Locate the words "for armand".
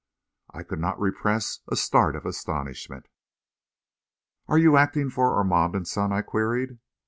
5.11-5.87